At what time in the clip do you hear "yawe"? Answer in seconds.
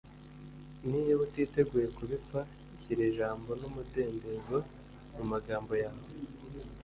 5.83-6.03